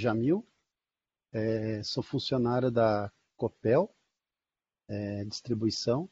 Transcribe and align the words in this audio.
Jamil, 0.00 0.46
é, 1.30 1.82
sou 1.82 2.02
funcionário 2.02 2.70
da 2.70 3.12
Copel, 3.36 3.94
é, 4.88 5.24
distribuição. 5.24 6.08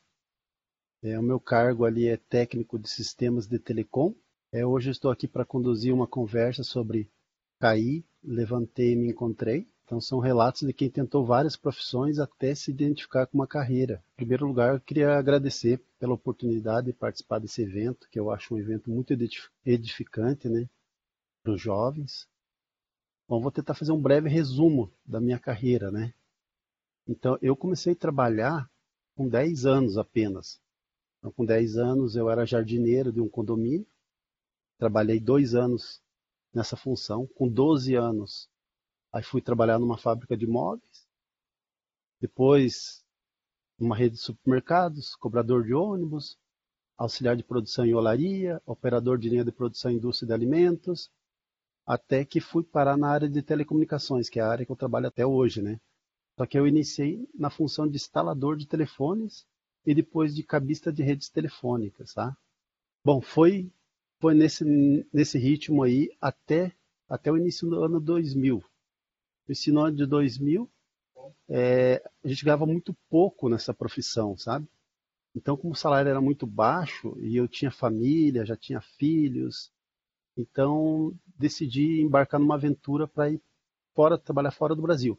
É, 1.02 1.18
o 1.18 1.22
meu 1.22 1.40
cargo 1.40 1.84
ali 1.86 2.06
é 2.06 2.16
técnico 2.16 2.78
de 2.78 2.88
sistemas 2.88 3.46
de 3.46 3.58
telecom. 3.58 4.14
É, 4.52 4.64
hoje 4.66 4.90
estou 4.90 5.10
aqui 5.10 5.26
para 5.26 5.44
conduzir 5.44 5.92
uma 5.92 6.06
conversa 6.06 6.62
sobre 6.62 7.10
caí, 7.58 8.04
levantei 8.22 8.92
e 8.92 8.96
me 8.96 9.08
encontrei. 9.08 9.66
Então 9.84 10.02
são 10.02 10.18
relatos 10.18 10.66
de 10.66 10.72
quem 10.74 10.90
tentou 10.90 11.24
várias 11.24 11.56
profissões 11.56 12.18
até 12.18 12.54
se 12.54 12.70
identificar 12.70 13.26
com 13.26 13.38
uma 13.38 13.46
carreira. 13.46 14.04
Em 14.12 14.16
primeiro 14.16 14.46
lugar, 14.46 14.74
eu 14.74 14.80
queria 14.80 15.16
agradecer 15.16 15.80
pela 15.98 16.12
oportunidade 16.12 16.88
de 16.88 16.92
participar 16.92 17.38
desse 17.38 17.62
evento, 17.62 18.06
que 18.10 18.20
eu 18.20 18.30
acho 18.30 18.54
um 18.54 18.58
evento 18.58 18.90
muito 18.90 19.14
edificante, 19.64 20.46
né, 20.46 20.68
para 21.42 21.54
os 21.54 21.60
jovens. 21.60 22.28
Bom, 23.28 23.40
vou 23.40 23.52
tentar 23.52 23.74
fazer 23.74 23.92
um 23.92 24.00
breve 24.00 24.28
resumo 24.28 24.90
da 25.04 25.20
minha 25.20 25.38
carreira, 25.38 25.90
né? 25.90 26.14
Então, 27.06 27.38
eu 27.42 27.54
comecei 27.54 27.92
a 27.92 27.96
trabalhar 27.96 28.70
com 29.14 29.28
10 29.28 29.66
anos 29.66 29.98
apenas. 29.98 30.60
Então, 31.18 31.30
com 31.32 31.44
10 31.44 31.76
anos, 31.76 32.16
eu 32.16 32.30
era 32.30 32.46
jardineiro 32.46 33.12
de 33.12 33.20
um 33.20 33.28
condomínio. 33.28 33.86
Trabalhei 34.78 35.20
dois 35.20 35.54
anos 35.54 36.02
nessa 36.54 36.76
função. 36.76 37.26
Com 37.26 37.48
12 37.48 37.94
anos, 37.94 38.48
Aí 39.12 39.22
fui 39.22 39.40
trabalhar 39.40 39.78
numa 39.78 39.96
fábrica 39.96 40.36
de 40.36 40.46
móveis. 40.46 41.06
Depois, 42.20 43.04
numa 43.78 43.96
rede 43.96 44.16
de 44.16 44.20
supermercados, 44.20 45.16
cobrador 45.16 45.64
de 45.64 45.72
ônibus, 45.72 46.38
auxiliar 46.96 47.36
de 47.36 47.42
produção 47.42 47.86
em 47.86 47.94
olaria, 47.94 48.60
operador 48.66 49.18
de 49.18 49.28
linha 49.28 49.44
de 49.44 49.52
produção 49.52 49.90
em 49.90 49.96
indústria 49.96 50.26
de 50.26 50.34
alimentos, 50.34 51.10
até 51.88 52.22
que 52.24 52.38
fui 52.40 52.62
parar 52.62 52.98
na 52.98 53.08
área 53.08 53.28
de 53.28 53.40
telecomunicações, 53.40 54.28
que 54.28 54.38
é 54.38 54.42
a 54.42 54.50
área 54.50 54.66
que 54.66 54.70
eu 54.70 54.76
trabalho 54.76 55.06
até 55.06 55.24
hoje, 55.24 55.62
né? 55.62 55.80
Só 56.36 56.44
que 56.44 56.58
eu 56.58 56.66
iniciei 56.66 57.26
na 57.34 57.48
função 57.48 57.88
de 57.88 57.96
instalador 57.96 58.56
de 58.58 58.66
telefones 58.66 59.46
e 59.86 59.94
depois 59.94 60.34
de 60.34 60.42
cabista 60.42 60.92
de 60.92 61.02
redes 61.02 61.30
telefônicas, 61.30 62.12
tá? 62.12 62.36
Bom, 63.02 63.22
foi 63.22 63.72
foi 64.20 64.34
nesse 64.34 64.64
nesse 65.12 65.38
ritmo 65.38 65.82
aí 65.82 66.10
até 66.20 66.72
até 67.08 67.32
o 67.32 67.38
início 67.38 67.66
do 67.70 67.82
ano 67.82 67.98
2000 67.98 68.62
ensino 69.48 69.80
ano 69.80 69.96
de 69.96 70.04
2000, 70.04 70.70
é, 71.48 72.02
a 72.22 72.28
gente 72.28 72.44
ganhava 72.44 72.66
muito 72.66 72.94
pouco 73.08 73.48
nessa 73.48 73.72
profissão, 73.72 74.36
sabe? 74.36 74.68
Então, 75.34 75.56
como 75.56 75.72
o 75.72 75.76
salário 75.76 76.10
era 76.10 76.20
muito 76.20 76.46
baixo 76.46 77.16
e 77.20 77.36
eu 77.36 77.48
tinha 77.48 77.70
família, 77.70 78.44
já 78.44 78.56
tinha 78.56 78.80
filhos, 78.80 79.70
então 80.38 81.12
decidi 81.36 82.00
embarcar 82.00 82.40
numa 82.40 82.54
aventura 82.54 83.06
para 83.06 83.30
ir 83.30 83.42
fora, 83.94 84.16
trabalhar 84.16 84.50
fora 84.50 84.74
do 84.74 84.82
Brasil. 84.82 85.18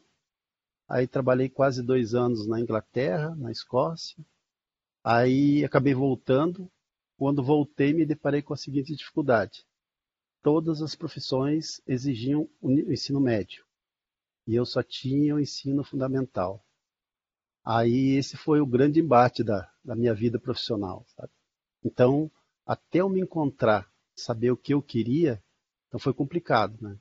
Aí 0.88 1.06
trabalhei 1.06 1.48
quase 1.48 1.82
dois 1.82 2.14
anos 2.14 2.48
na 2.48 2.60
Inglaterra, 2.60 3.34
na 3.36 3.52
Escócia. 3.52 4.24
Aí 5.04 5.64
acabei 5.64 5.94
voltando. 5.94 6.70
Quando 7.16 7.44
voltei, 7.44 7.92
me 7.92 8.04
deparei 8.04 8.42
com 8.42 8.54
a 8.54 8.56
seguinte 8.56 8.96
dificuldade: 8.96 9.64
todas 10.42 10.82
as 10.82 10.96
profissões 10.96 11.80
exigiam 11.86 12.48
o 12.60 12.72
ensino 12.72 13.20
médio 13.20 13.64
e 14.50 14.54
eu 14.56 14.66
só 14.66 14.82
tinha 14.82 15.36
o 15.36 15.40
ensino 15.40 15.84
fundamental. 15.84 16.64
Aí 17.64 18.16
esse 18.16 18.36
foi 18.36 18.60
o 18.60 18.66
grande 18.66 18.98
embate 18.98 19.44
da, 19.44 19.70
da 19.84 19.94
minha 19.94 20.12
vida 20.12 20.40
profissional. 20.40 21.04
Sabe? 21.14 21.30
Então, 21.84 22.28
até 22.66 22.98
eu 22.98 23.08
me 23.08 23.20
encontrar, 23.20 23.88
saber 24.20 24.50
o 24.50 24.56
que 24.56 24.74
eu 24.74 24.82
queria, 24.82 25.42
então 25.88 25.98
foi 25.98 26.14
complicado, 26.14 26.76
né? 26.80 26.96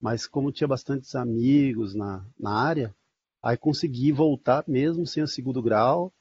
Mas 0.00 0.26
como 0.26 0.52
tinha 0.52 0.68
bastantes 0.68 1.14
amigos 1.14 1.94
na, 1.94 2.26
na 2.38 2.50
área, 2.50 2.94
aí 3.42 3.56
consegui 3.56 4.12
voltar 4.12 4.64
mesmo 4.66 5.06
sem 5.06 5.22
o 5.22 5.28
segundo 5.28 5.62
grau, 5.62 6.12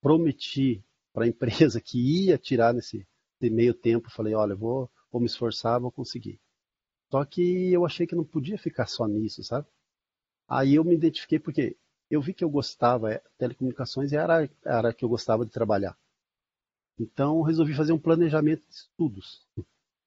prometi 0.00 0.84
para 1.12 1.24
a 1.24 1.28
empresa 1.28 1.80
que 1.80 2.26
ia 2.26 2.38
tirar 2.38 2.72
nesse, 2.74 3.06
meio 3.40 3.74
tempo, 3.74 4.10
falei, 4.10 4.34
olha, 4.34 4.54
vou, 4.54 4.90
vou 5.10 5.20
me 5.20 5.26
esforçar, 5.26 5.80
vou 5.80 5.90
conseguir. 5.90 6.40
Só 7.10 7.24
que 7.24 7.72
eu 7.72 7.84
achei 7.86 8.06
que 8.06 8.14
não 8.14 8.24
podia 8.24 8.58
ficar 8.58 8.86
só 8.86 9.06
nisso, 9.06 9.42
sabe? 9.42 9.66
Aí 10.48 10.74
eu 10.74 10.84
me 10.84 10.94
identifiquei 10.94 11.38
porque 11.38 11.76
eu 12.10 12.20
vi 12.20 12.32
que 12.32 12.44
eu 12.44 12.50
gostava, 12.50 13.12
é, 13.12 13.22
telecomunicações 13.38 14.12
era 14.12 14.48
a 14.64 14.76
área 14.76 14.92
que 14.92 15.04
eu 15.04 15.08
gostava 15.08 15.44
de 15.44 15.50
trabalhar. 15.50 15.96
Então 16.98 17.42
resolvi 17.42 17.74
fazer 17.74 17.92
um 17.92 17.98
planejamento 17.98 18.66
de 18.68 18.74
estudos. 18.74 19.46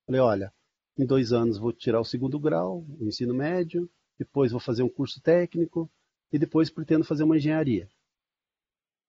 Falei, 0.09 0.22
olha, 0.22 0.52
em 0.97 1.06
dois 1.06 1.31
anos 1.31 1.59
vou 1.59 1.72
tirar 1.72 2.00
o 2.02 2.03
segundo 2.03 2.40
grau, 2.40 2.84
o 3.00 3.08
ensino 3.08 3.31
médio, 3.31 3.88
depois 4.18 4.52
vou 4.52 4.59
fazer 4.59 4.81
um 4.81 4.90
curso 4.90 5.22
técnico 5.22 5.88
e 6.34 6.40
depois 6.40 6.68
pretendo 6.68 7.06
fazer 7.06 7.24
uma 7.24 7.38
engenharia. 7.38 7.88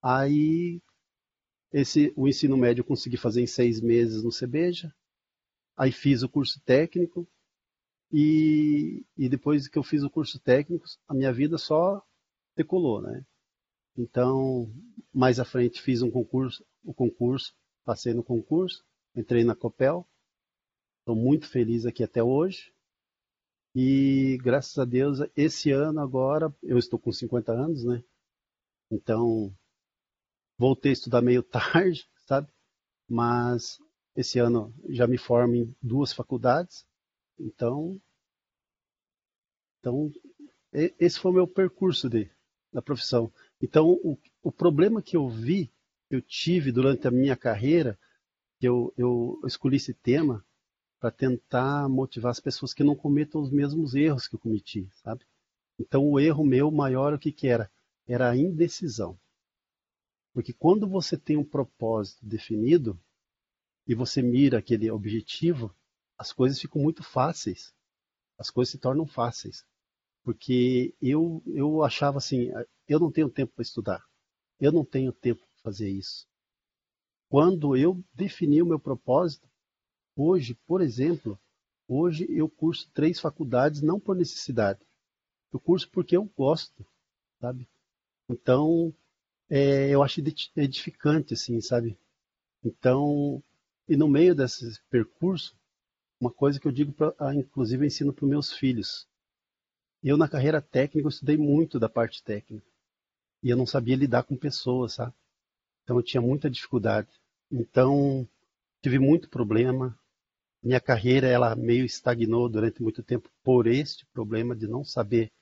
Aí 0.03 0.83
esse, 1.72 2.12
o 2.15 2.28
ensino 2.28 2.55
médio 2.55 2.83
eu 2.83 2.84
consegui 2.84 3.16
fazer 3.16 3.41
em 3.41 3.47
seis 3.47 3.81
meses 3.81 4.22
no 4.22 4.28
CBEJA. 4.28 4.94
Aí 5.75 5.91
fiz 5.91 6.22
o 6.22 6.28
curso 6.28 6.60
técnico, 6.66 7.27
e, 8.12 9.03
e 9.16 9.27
depois 9.27 9.69
que 9.69 9.78
eu 9.78 9.83
fiz 9.83 10.03
o 10.03 10.10
curso 10.10 10.39
técnico, 10.39 10.84
a 11.09 11.15
minha 11.15 11.33
vida 11.33 11.56
só 11.56 12.05
decolou, 12.55 13.00
né? 13.00 13.25
Então, 13.97 14.71
mais 15.10 15.41
à 15.41 15.47
frente 15.47 15.81
fiz 15.81 16.03
um 16.03 16.10
concurso, 16.10 16.62
o 16.84 16.93
concurso, 16.93 17.55
passei 17.87 18.12
no 18.12 18.22
concurso, 18.22 18.84
entrei 19.16 19.44
na 19.44 19.55
Copel. 19.55 20.06
Estou 21.00 21.16
muito 21.16 21.49
feliz 21.49 21.87
aqui 21.87 22.05
até 22.05 22.22
hoje. 22.22 22.72
E 23.75 24.38
graças 24.43 24.77
a 24.78 24.84
Deus, 24.84 25.19
esse 25.37 25.71
ano 25.71 26.00
agora, 26.00 26.55
eu 26.62 26.78
estou 26.78 26.99
com 26.99 27.11
50 27.11 27.53
anos, 27.53 27.84
né? 27.84 28.03
Então, 28.91 29.55
voltei 30.59 30.91
a 30.91 30.93
estudar 30.93 31.22
meio 31.22 31.43
tarde, 31.44 32.09
sabe? 32.27 32.53
Mas 33.09 33.78
esse 34.15 34.39
ano 34.39 34.75
já 34.89 35.06
me 35.06 35.16
formo 35.16 35.55
em 35.55 35.77
duas 35.81 36.12
faculdades. 36.12 36.87
Então, 37.39 38.00
então 39.78 40.12
esse 40.72 41.19
foi 41.19 41.31
o 41.31 41.34
meu 41.34 41.49
percurso 41.49 42.10
de, 42.10 42.31
da 42.72 42.83
profissão. 42.83 43.33
Então, 43.62 43.89
o, 43.89 44.19
o 44.43 44.53
problema 44.53 45.00
que 45.00 45.16
eu 45.16 45.28
vi, 45.28 45.72
eu 46.10 46.21
tive 46.21 46.71
durante 46.71 47.09
a 47.09 47.10
minha 47.10 47.37
carreira, 47.37 47.99
eu, 48.60 48.93
eu 48.99 49.41
escolhi 49.47 49.77
esse 49.77 49.94
tema 49.94 50.44
para 51.00 51.11
tentar 51.11 51.88
motivar 51.88 52.31
as 52.31 52.38
pessoas 52.38 52.75
que 52.75 52.84
não 52.84 52.94
cometam 52.94 53.41
os 53.41 53.50
mesmos 53.50 53.94
erros 53.94 54.28
que 54.28 54.34
eu 54.34 54.38
cometi, 54.38 54.88
sabe? 55.03 55.25
Então, 55.78 56.06
o 56.06 56.21
erro 56.21 56.44
meu 56.44 56.71
maior, 56.71 57.15
o 57.15 57.19
que, 57.19 57.33
que 57.33 57.49
era? 57.49 57.71
Era 58.06 58.31
a 58.31 58.37
indecisão. 58.37 59.19
Porque 60.34 60.53
quando 60.53 60.87
você 60.87 61.16
tem 61.16 61.39
um 61.39 61.44
propósito 61.44 62.25
definido 62.25 63.00
e 63.87 63.94
você 63.94 64.21
mira 64.21 64.59
aquele 64.59 64.91
objetivo, 64.91 65.75
as 66.19 66.33
coisas 66.33 66.60
ficam 66.60 66.83
muito 66.83 67.03
fáceis. 67.03 67.75
As 68.39 68.50
coisas 68.50 68.71
se 68.71 68.78
tornam 68.78 69.06
fáceis. 69.06 69.65
Porque 70.22 70.94
eu, 71.00 71.43
eu 71.47 71.83
achava 71.83 72.19
assim, 72.19 72.50
eu 72.87 73.00
não 73.00 73.10
tenho 73.10 73.31
tempo 73.31 73.55
para 73.55 73.62
estudar. 73.62 74.05
Eu 74.60 74.71
não 74.71 74.84
tenho 74.84 75.12
tempo 75.12 75.41
para 75.41 75.62
fazer 75.62 75.89
isso. 75.89 76.28
Quando 77.31 77.75
eu 77.75 78.05
defini 78.12 78.60
o 78.60 78.66
meu 78.66 78.78
propósito, 78.78 79.50
hoje, 80.16 80.54
por 80.66 80.81
exemplo, 80.81 81.38
hoje 81.88 82.26
eu 82.31 82.48
curso 82.48 82.91
três 82.93 83.21
faculdades 83.21 83.82
não 83.82 83.98
por 84.00 84.16
necessidade. 84.16 84.81
Eu 85.53 85.60
curso 85.60 85.88
porque 85.91 86.16
eu 86.16 86.24
gosto, 86.36 86.86
sabe? 87.41 87.68
Então, 88.28 88.95
é, 89.48 89.91
eu 89.91 90.03
acho 90.03 90.22
edificante, 90.57 91.34
assim, 91.34 91.60
sabe? 91.60 91.98
Então, 92.65 93.42
e 93.89 93.97
no 93.97 94.09
meio 94.09 94.34
desse 94.34 94.80
percurso, 94.91 95.57
uma 96.21 96.30
coisa 96.30 96.60
que 96.60 96.68
eu 96.68 96.72
digo, 96.72 96.92
pra, 96.92 97.15
ah, 97.18 97.34
inclusive 97.34 97.83
eu 97.83 97.86
ensino 97.86 98.13
para 98.13 98.27
meus 98.27 98.53
filhos. 98.53 99.09
Eu, 100.03 100.16
na 100.16 100.28
carreira 100.28 100.63
técnica, 100.63 101.06
eu 101.06 101.09
estudei 101.09 101.36
muito 101.36 101.78
da 101.78 101.89
parte 101.89 102.22
técnica. 102.22 102.66
E 103.42 103.51
eu 103.51 103.56
não 103.56 103.66
sabia 103.66 103.97
lidar 103.97 104.22
com 104.22 104.36
pessoas, 104.36 104.95
sabe? 104.95 105.15
Então 105.83 105.97
eu 105.97 106.03
tinha 106.03 106.21
muita 106.21 106.51
dificuldade. 106.51 107.09
Então, 107.51 108.28
tive 108.83 108.98
muito 108.98 109.28
problema. 109.28 109.98
Minha 110.62 110.80
carreira, 110.80 111.27
ela 111.27 111.57
meio 111.57 111.84
estagnou 111.84 112.48
durante 112.48 112.83
muito 112.83 113.03
tempo 113.03 113.30
por 113.42 113.66
este 113.66 114.04
problema 114.07 114.54
de 114.54 114.66
não 114.66 114.84
saber 114.84 115.33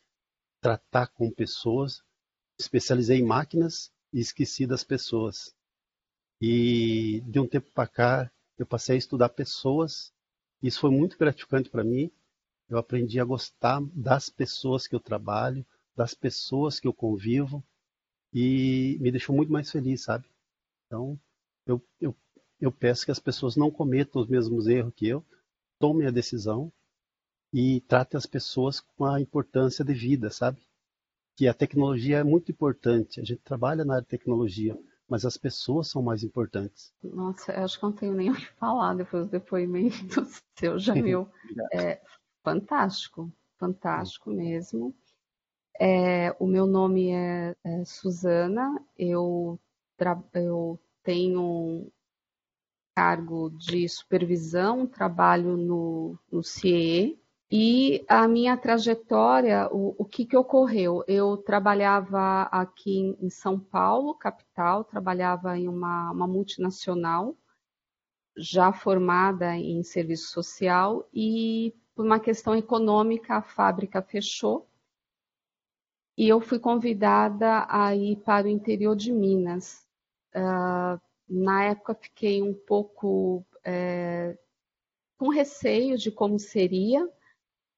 tratar 0.60 1.08
com 1.08 1.30
pessoas. 1.30 2.02
Especializei 2.58 3.18
em 3.18 3.24
máquinas 3.24 3.92
e 4.12 4.20
esqueci 4.20 4.66
das 4.66 4.84
pessoas. 4.84 5.54
E 6.40 7.20
de 7.26 7.40
um 7.40 7.46
tempo 7.46 7.70
para 7.72 7.88
cá, 7.88 8.32
eu 8.56 8.66
passei 8.66 8.96
a 8.96 8.98
estudar 8.98 9.28
pessoas 9.30 10.12
isso 10.62 10.80
foi 10.80 10.90
muito 10.90 11.16
gratificante 11.16 11.70
para 11.70 11.84
mim. 11.84 12.10
Eu 12.68 12.78
aprendi 12.78 13.18
a 13.20 13.24
gostar 13.24 13.80
das 13.94 14.28
pessoas 14.28 14.86
que 14.86 14.94
eu 14.94 15.00
trabalho, 15.00 15.64
das 15.96 16.14
pessoas 16.14 16.78
que 16.80 16.86
eu 16.86 16.92
convivo 16.92 17.64
e 18.32 18.98
me 19.00 19.10
deixou 19.10 19.34
muito 19.34 19.52
mais 19.52 19.70
feliz, 19.70 20.02
sabe? 20.02 20.28
Então, 20.86 21.18
eu, 21.66 21.82
eu, 22.00 22.16
eu 22.60 22.72
peço 22.72 23.04
que 23.04 23.10
as 23.10 23.20
pessoas 23.20 23.56
não 23.56 23.70
cometam 23.70 24.20
os 24.20 24.28
mesmos 24.28 24.66
erros 24.66 24.92
que 24.94 25.06
eu, 25.08 25.24
tomem 25.78 26.06
a 26.06 26.10
decisão 26.10 26.72
e 27.52 27.80
trate 27.82 28.16
as 28.16 28.26
pessoas 28.26 28.80
com 28.80 29.04
a 29.04 29.20
importância 29.20 29.84
devida, 29.84 30.30
sabe? 30.30 30.60
Que 31.36 31.46
a 31.46 31.54
tecnologia 31.54 32.18
é 32.18 32.24
muito 32.24 32.50
importante. 32.50 33.20
A 33.20 33.24
gente 33.24 33.40
trabalha 33.42 33.84
na 33.84 33.94
área 33.94 34.02
de 34.02 34.08
tecnologia, 34.08 34.76
mas 35.08 35.24
as 35.24 35.36
pessoas 35.36 35.88
são 35.88 36.02
mais 36.02 36.22
importantes. 36.22 36.92
Nossa, 37.02 37.52
eu 37.52 37.64
acho 37.64 37.78
que 37.78 37.84
não 37.84 37.92
tenho 37.92 38.14
nem 38.14 38.30
o 38.30 38.34
que 38.34 38.52
falar 38.54 38.94
depois 38.94 39.26
do 39.26 39.30
depoimento 39.30 40.26
seu, 40.58 40.78
Jamil. 40.78 41.28
é 41.72 42.00
fantástico, 42.42 43.32
fantástico 43.56 44.30
mesmo. 44.30 44.94
É, 45.80 46.34
o 46.40 46.46
meu 46.46 46.66
nome 46.66 47.12
é, 47.12 47.54
é 47.64 47.84
Suzana, 47.84 48.84
eu, 48.98 49.58
eu 50.34 50.78
tenho 51.04 51.90
cargo 52.98 53.48
de 53.50 53.88
supervisão, 53.88 54.84
trabalho 54.84 55.56
no, 55.56 56.18
no 56.32 56.42
CIE, 56.42 57.16
e 57.48 58.04
a 58.08 58.26
minha 58.26 58.56
trajetória, 58.56 59.68
o, 59.70 59.94
o 59.96 60.04
que, 60.04 60.26
que 60.26 60.36
ocorreu? 60.36 61.04
Eu 61.06 61.36
trabalhava 61.36 62.42
aqui 62.50 63.16
em 63.20 63.30
São 63.30 63.56
Paulo, 63.56 64.16
capital, 64.16 64.82
trabalhava 64.82 65.56
em 65.56 65.68
uma, 65.68 66.10
uma 66.10 66.26
multinacional, 66.26 67.36
já 68.36 68.72
formada 68.72 69.54
em 69.54 69.80
serviço 69.84 70.32
social, 70.32 71.08
e 71.14 71.72
por 71.94 72.04
uma 72.04 72.18
questão 72.18 72.56
econômica 72.56 73.36
a 73.36 73.42
fábrica 73.42 74.02
fechou. 74.02 74.68
E 76.16 76.28
eu 76.28 76.40
fui 76.40 76.58
convidada 76.58 77.64
a 77.68 77.94
ir 77.94 78.16
para 78.24 78.48
o 78.48 78.50
interior 78.50 78.96
de 78.96 79.12
Minas. 79.12 79.86
Uh, 80.34 81.07
na 81.28 81.64
época 81.64 81.94
fiquei 81.94 82.42
um 82.42 82.54
pouco 82.54 83.44
é, 83.64 84.38
com 85.18 85.28
receio 85.28 85.98
de 85.98 86.10
como 86.10 86.38
seria, 86.38 87.08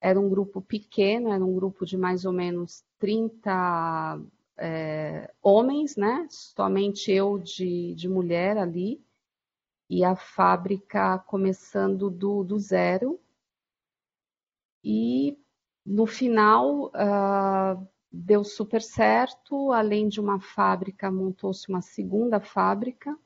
era 0.01 0.19
um 0.21 0.29
grupo 0.29 0.63
pequeno, 0.63 1.33
era 1.33 1.45
um 1.45 1.55
grupo 1.55 1.85
de 1.85 1.97
mais 1.97 2.25
ou 2.25 2.33
menos 2.33 2.85
30 2.99 4.21
é, 4.57 5.33
homens, 5.43 5.97
né? 5.97 6.27
Somente 6.31 7.11
eu 7.11 7.39
de, 7.39 7.95
de 7.95 8.09
mulher 8.09 8.57
ali. 8.57 9.03
E 9.89 10.05
a 10.05 10.15
fábrica 10.15 11.19
começando 11.19 12.09
do, 12.09 12.45
do 12.45 12.59
zero. 12.59 13.21
E 14.85 15.37
no 15.85 16.07
final 16.07 16.87
uh, 16.87 17.89
deu 18.11 18.45
super 18.45 18.81
certo. 18.81 19.73
Além 19.73 20.09
de 20.09 20.21
uma 20.21 20.41
fábrica, 20.41 21.11
montou-se 21.11 21.69
uma 21.69 21.83
segunda 21.83 22.39
fábrica 22.41 23.19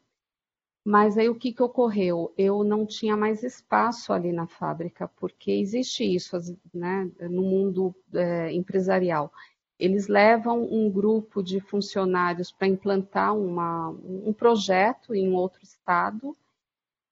mas 0.85 1.17
aí 1.17 1.29
o 1.31 1.35
que, 1.35 1.53
que 1.53 1.63
ocorreu? 1.63 2.33
Eu 2.37 2.63
não 2.63 2.85
tinha 2.85 3.17
mais 3.17 3.43
espaço 3.43 4.13
ali 4.13 4.33
na 4.33 4.47
fábrica, 4.47 5.09
porque 5.17 5.51
existe 5.51 6.05
isso 6.05 6.37
né, 6.75 7.11
no 7.23 7.43
mundo 7.43 7.95
é, 8.13 8.53
empresarial. 8.53 9.33
Eles 9.79 10.09
levam 10.09 10.63
um 10.63 10.91
grupo 10.91 11.43
de 11.43 11.59
funcionários 11.59 12.53
para 12.53 12.69
implantar 12.69 13.35
uma, 13.35 13.89
um 13.89 14.33
projeto 14.33 15.15
em 15.15 15.33
outro 15.33 15.63
estado 15.63 16.37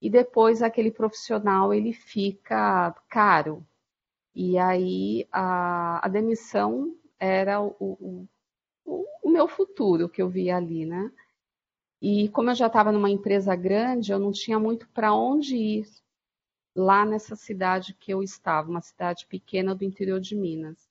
e 0.00 0.10
depois 0.10 0.62
aquele 0.62 0.90
profissional 0.90 1.72
ele 1.72 1.92
fica 1.92 2.94
caro. 3.08 3.66
E 4.34 4.58
aí 4.58 5.26
a, 5.32 6.04
a 6.04 6.08
demissão 6.08 6.94
era 7.18 7.60
o, 7.60 7.74
o, 7.80 9.06
o 9.22 9.30
meu 9.30 9.48
futuro 9.48 10.08
que 10.08 10.20
eu 10.20 10.28
via 10.28 10.56
ali, 10.56 10.84
né? 10.84 11.10
E 12.02 12.28
como 12.30 12.50
eu 12.50 12.54
já 12.56 12.66
estava 12.66 12.90
numa 12.90 13.08
empresa 13.08 13.54
grande, 13.54 14.10
eu 14.10 14.18
não 14.18 14.32
tinha 14.32 14.58
muito 14.58 14.88
para 14.88 15.14
onde 15.14 15.56
ir 15.56 15.88
lá 16.74 17.06
nessa 17.06 17.36
cidade 17.36 17.94
que 17.94 18.12
eu 18.12 18.24
estava, 18.24 18.68
uma 18.68 18.80
cidade 18.80 19.24
pequena 19.26 19.72
do 19.72 19.84
interior 19.84 20.18
de 20.18 20.34
Minas. 20.34 20.90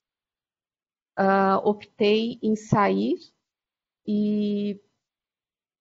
Uh, 1.19 1.57
optei 1.65 2.39
em 2.41 2.55
sair 2.55 3.19
e 4.07 4.79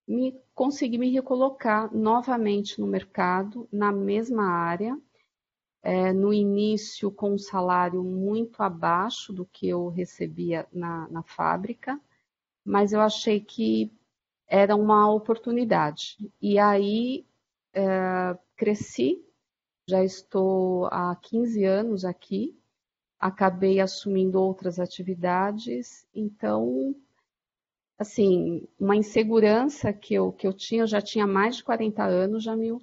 me, 0.04 0.36
consegui 0.52 0.98
me 0.98 1.08
recolocar 1.12 1.94
novamente 1.94 2.80
no 2.80 2.86
mercado, 2.88 3.68
na 3.70 3.92
mesma 3.92 4.50
área, 4.50 5.00
é, 5.80 6.12
no 6.12 6.34
início 6.34 7.08
com 7.08 7.34
um 7.34 7.38
salário 7.38 8.02
muito 8.02 8.64
abaixo 8.64 9.32
do 9.32 9.46
que 9.46 9.68
eu 9.68 9.86
recebia 9.86 10.66
na, 10.72 11.08
na 11.08 11.22
fábrica, 11.22 12.00
mas 12.64 12.92
eu 12.92 13.00
achei 13.00 13.40
que 13.40 13.92
era 14.50 14.74
uma 14.74 15.08
oportunidade. 15.10 16.18
E 16.42 16.58
aí 16.58 17.24
é, 17.72 18.36
cresci, 18.56 19.24
já 19.88 20.04
estou 20.04 20.86
há 20.86 21.16
15 21.22 21.64
anos 21.64 22.04
aqui, 22.04 22.58
acabei 23.18 23.78
assumindo 23.78 24.40
outras 24.42 24.80
atividades, 24.80 26.04
então, 26.12 26.94
assim, 27.96 28.66
uma 28.78 28.96
insegurança 28.96 29.92
que 29.92 30.14
eu, 30.14 30.32
que 30.32 30.46
eu 30.46 30.52
tinha, 30.52 30.82
eu 30.82 30.86
já 30.86 31.00
tinha 31.00 31.26
mais 31.26 31.56
de 31.56 31.64
40 31.64 32.04
anos, 32.04 32.42
Jamil, 32.42 32.82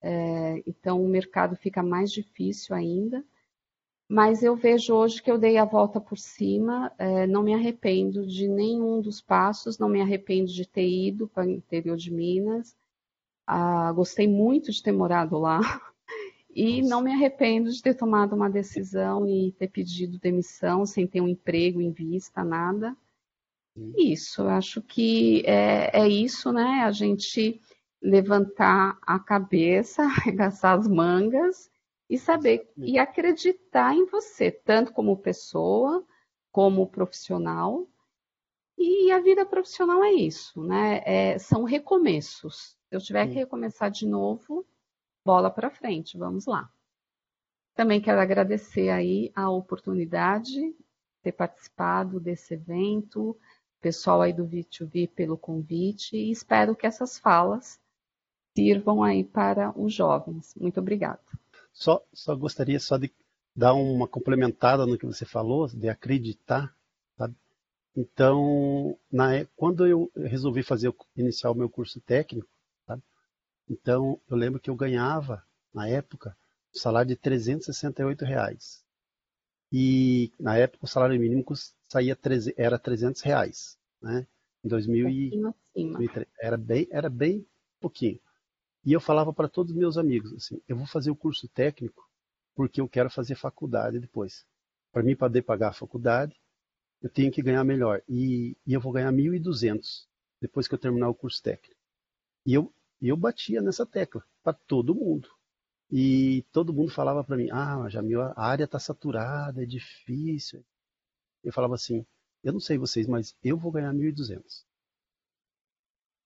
é, 0.00 0.62
então 0.66 1.02
o 1.02 1.08
mercado 1.08 1.56
fica 1.56 1.82
mais 1.82 2.10
difícil 2.10 2.74
ainda 2.74 3.24
mas 4.08 4.42
eu 4.42 4.54
vejo 4.54 4.94
hoje 4.94 5.20
que 5.20 5.30
eu 5.30 5.38
dei 5.38 5.58
a 5.58 5.64
volta 5.64 6.00
por 6.00 6.16
cima, 6.16 6.92
é, 6.96 7.26
não 7.26 7.42
me 7.42 7.52
arrependo 7.52 8.24
de 8.24 8.46
nenhum 8.46 9.00
dos 9.00 9.20
passos, 9.20 9.78
não 9.78 9.88
me 9.88 10.00
arrependo 10.00 10.50
de 10.52 10.66
ter 10.66 10.88
ido 10.88 11.26
para 11.26 11.46
o 11.46 11.50
interior 11.50 11.96
de 11.96 12.12
Minas, 12.12 12.76
ah, 13.46 13.92
gostei 13.92 14.28
muito 14.28 14.70
de 14.70 14.82
ter 14.82 14.92
morado 14.92 15.38
lá 15.38 15.60
e 16.54 16.82
Nossa. 16.82 16.90
não 16.90 17.02
me 17.02 17.12
arrependo 17.12 17.70
de 17.70 17.82
ter 17.82 17.94
tomado 17.94 18.34
uma 18.34 18.48
decisão 18.48 19.26
e 19.26 19.52
ter 19.52 19.68
pedido 19.68 20.18
demissão 20.18 20.86
sem 20.86 21.06
ter 21.06 21.20
um 21.20 21.28
emprego 21.28 21.80
em 21.80 21.90
vista, 21.90 22.44
nada. 22.44 22.96
Isso, 23.96 24.40
eu 24.40 24.48
acho 24.48 24.80
que 24.80 25.42
é, 25.44 26.00
é 26.00 26.08
isso, 26.08 26.50
né? 26.50 26.82
A 26.84 26.90
gente 26.90 27.60
levantar 28.00 28.98
a 29.02 29.18
cabeça, 29.18 30.02
arregaçar 30.06 30.78
as 30.78 30.88
mangas 30.88 31.70
e 32.08 32.18
saber 32.18 32.70
e 32.76 32.98
acreditar 32.98 33.94
em 33.94 34.06
você, 34.06 34.50
tanto 34.50 34.92
como 34.92 35.16
pessoa, 35.16 36.04
como 36.52 36.86
profissional. 36.86 37.86
E 38.78 39.10
a 39.10 39.20
vida 39.20 39.44
profissional 39.44 40.04
é 40.04 40.12
isso, 40.12 40.62
né? 40.62 41.02
É, 41.04 41.38
são 41.38 41.64
recomeços. 41.64 42.76
Se 42.88 42.94
eu 42.96 43.00
tiver 43.00 43.26
que 43.26 43.34
recomeçar 43.34 43.90
de 43.90 44.06
novo, 44.06 44.64
bola 45.24 45.50
para 45.50 45.70
frente, 45.70 46.16
vamos 46.16 46.46
lá. 46.46 46.70
Também 47.74 48.00
quero 48.00 48.20
agradecer 48.20 48.88
aí 48.90 49.30
a 49.34 49.50
oportunidade 49.50 50.52
de 50.52 50.76
ter 51.22 51.32
participado 51.32 52.20
desse 52.20 52.54
evento, 52.54 53.36
pessoal 53.80 54.22
aí 54.22 54.32
do 54.32 54.46
V2V 54.46 55.10
pelo 55.10 55.36
convite 55.36 56.16
e 56.16 56.30
espero 56.30 56.74
que 56.74 56.86
essas 56.86 57.18
falas 57.18 57.80
sirvam 58.56 59.02
aí 59.02 59.22
para 59.22 59.78
os 59.78 59.92
jovens. 59.92 60.54
Muito 60.54 60.80
obrigada. 60.80 61.20
Só, 61.76 62.02
só 62.10 62.34
gostaria 62.34 62.80
só 62.80 62.96
de 62.96 63.12
dar 63.54 63.74
uma 63.74 64.08
complementada 64.08 64.86
no 64.86 64.96
que 64.96 65.04
você 65.04 65.26
falou, 65.26 65.68
de 65.68 65.90
acreditar, 65.90 66.74
sabe? 67.18 67.34
Então, 67.94 68.98
na, 69.12 69.44
quando 69.54 69.86
eu 69.86 70.10
resolvi 70.16 70.62
fazer 70.62 70.92
iniciar 71.14 71.50
o 71.50 71.54
meu 71.54 71.68
curso 71.68 72.00
técnico, 72.00 72.48
sabe? 72.86 73.02
então 73.68 74.18
eu 74.28 74.36
lembro 74.38 74.58
que 74.58 74.70
eu 74.70 74.74
ganhava 74.74 75.44
na 75.72 75.86
época 75.86 76.34
um 76.74 76.78
salário 76.78 77.10
de 77.10 77.16
368 77.16 78.24
reais 78.24 78.82
e 79.70 80.32
na 80.40 80.56
época 80.56 80.86
o 80.86 80.88
salário 80.88 81.20
mínimo 81.20 81.44
saía 81.88 82.18
era 82.56 82.78
300 82.78 83.20
reais, 83.20 83.78
né? 84.00 84.26
Em 84.64 84.68
2000 84.68 85.08
e, 85.10 85.30
era 86.40 86.56
bem 86.56 86.88
era 86.90 87.10
bem 87.10 87.46
pouquinho. 87.78 88.18
E 88.86 88.92
eu 88.92 89.00
falava 89.00 89.32
para 89.32 89.48
todos 89.48 89.72
os 89.72 89.76
meus 89.76 89.98
amigos 89.98 90.32
assim: 90.32 90.62
eu 90.68 90.76
vou 90.76 90.86
fazer 90.86 91.10
o 91.10 91.16
curso 91.16 91.48
técnico 91.48 92.08
porque 92.54 92.80
eu 92.80 92.88
quero 92.88 93.10
fazer 93.10 93.34
faculdade 93.34 93.98
depois. 93.98 94.46
Para 94.92 95.02
mim 95.02 95.16
poder 95.16 95.42
pagar 95.42 95.70
a 95.70 95.72
faculdade, 95.72 96.40
eu 97.02 97.10
tenho 97.10 97.32
que 97.32 97.42
ganhar 97.42 97.64
melhor. 97.64 98.00
E, 98.08 98.56
e 98.64 98.72
eu 98.72 98.80
vou 98.80 98.92
ganhar 98.92 99.12
1.200 99.12 100.06
depois 100.40 100.68
que 100.68 100.74
eu 100.74 100.78
terminar 100.78 101.08
o 101.08 101.14
curso 101.14 101.42
técnico. 101.42 101.74
E 102.46 102.54
eu, 102.54 102.72
eu 103.02 103.16
batia 103.16 103.60
nessa 103.60 103.84
tecla 103.84 104.24
para 104.42 104.52
todo 104.52 104.94
mundo. 104.94 105.28
E 105.90 106.44
todo 106.52 106.72
mundo 106.72 106.92
falava 106.92 107.24
para 107.24 107.36
mim: 107.36 107.48
ah, 107.50 107.88
Jamil, 107.88 108.22
a 108.22 108.34
área 108.36 108.64
está 108.64 108.78
saturada, 108.78 109.64
é 109.64 109.66
difícil. 109.66 110.64
Eu 111.42 111.52
falava 111.52 111.74
assim: 111.74 112.06
eu 112.44 112.52
não 112.52 112.60
sei 112.60 112.78
vocês, 112.78 113.08
mas 113.08 113.36
eu 113.42 113.58
vou 113.58 113.72
ganhar 113.72 113.92
1.200 113.92 114.64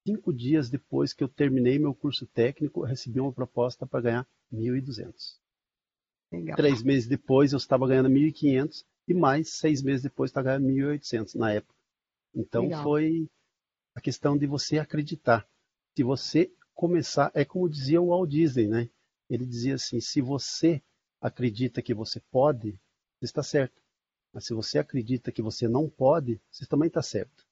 cinco 0.07 0.33
dias 0.33 0.71
depois 0.71 1.12
que 1.12 1.23
eu 1.23 1.28
terminei 1.28 1.78
meu 1.78 1.95
curso 1.95 2.26
técnico, 2.26 2.83
recebi 2.83 3.21
uma 3.21 3.33
proposta 3.33 3.87
para 3.87 4.00
ganhar 4.00 4.28
1.200. 4.52 5.38
Três 6.57 6.83
meses 6.83 7.09
depois 7.09 7.52
eu 7.52 7.57
estava 7.59 7.87
ganhando 7.87 8.09
1.500 8.09 8.85
e 9.09 9.14
mais 9.14 9.50
seis 9.50 9.83
meses 9.83 10.02
depois 10.02 10.30
estava 10.30 10.59
ganhando 10.59 10.69
1.800 10.69 11.35
na 11.35 11.52
época. 11.52 11.75
Então 12.35 12.62
Legal. 12.62 12.83
foi 12.83 13.28
a 13.95 14.00
questão 14.00 14.37
de 14.38 14.47
você 14.47 14.78
acreditar. 14.78 15.47
Se 15.97 16.04
você 16.04 16.50
começar, 16.75 17.30
é 17.35 17.45
como 17.45 17.69
dizia 17.69 18.00
o 18.00 18.09
Walt 18.09 18.30
Disney, 18.30 18.69
né? 18.69 18.88
Ele 19.28 19.45
dizia 19.45 19.75
assim: 19.75 20.00
se 20.00 20.21
você 20.21 20.80
acredita 21.21 21.83
que 21.83 21.92
você 21.92 22.21
pode, 22.30 22.73
você 23.19 23.26
está 23.26 23.42
certo. 23.42 23.83
Mas 24.33 24.47
se 24.47 24.54
você 24.54 24.78
acredita 24.78 25.33
que 25.33 25.42
você 25.42 25.66
não 25.66 25.88
pode, 25.88 26.40
você 26.50 26.64
também 26.64 26.87
está 26.87 27.02
certo. 27.02 27.45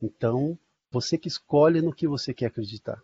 Então, 0.00 0.58
você 0.96 1.18
que 1.18 1.28
escolhe 1.28 1.82
no 1.82 1.92
que 1.92 2.08
você 2.08 2.32
quer 2.32 2.46
acreditar. 2.46 3.02